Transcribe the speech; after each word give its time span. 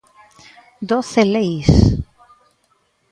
¡Doce 0.89 1.23
leis! 1.33 1.69